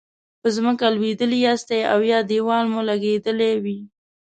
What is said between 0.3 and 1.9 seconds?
په ځمکه لویدلي یاستئ